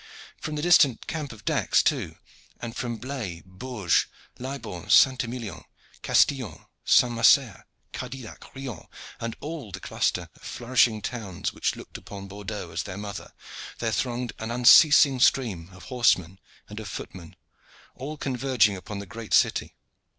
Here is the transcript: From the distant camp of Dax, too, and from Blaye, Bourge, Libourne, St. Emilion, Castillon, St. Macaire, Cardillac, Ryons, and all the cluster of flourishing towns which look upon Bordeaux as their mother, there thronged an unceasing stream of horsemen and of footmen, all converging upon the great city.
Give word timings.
From 0.37 0.55
the 0.55 0.63
distant 0.63 1.05
camp 1.05 1.31
of 1.31 1.45
Dax, 1.45 1.83
too, 1.83 2.15
and 2.59 2.75
from 2.75 2.97
Blaye, 2.97 3.43
Bourge, 3.45 4.09
Libourne, 4.39 4.89
St. 4.89 5.23
Emilion, 5.23 5.63
Castillon, 6.01 6.65
St. 6.83 7.13
Macaire, 7.13 7.65
Cardillac, 7.93 8.39
Ryons, 8.55 8.87
and 9.19 9.35
all 9.41 9.71
the 9.71 9.79
cluster 9.79 10.27
of 10.33 10.41
flourishing 10.41 11.03
towns 11.03 11.53
which 11.53 11.75
look 11.75 11.95
upon 11.97 12.27
Bordeaux 12.27 12.71
as 12.71 12.81
their 12.81 12.97
mother, 12.97 13.31
there 13.77 13.91
thronged 13.91 14.33
an 14.39 14.49
unceasing 14.49 15.19
stream 15.19 15.69
of 15.71 15.83
horsemen 15.83 16.39
and 16.67 16.79
of 16.79 16.87
footmen, 16.89 17.35
all 17.93 18.17
converging 18.17 18.75
upon 18.75 18.97
the 18.97 19.05
great 19.05 19.35
city. 19.35 19.75